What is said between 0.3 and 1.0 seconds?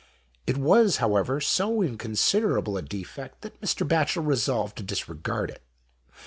It was,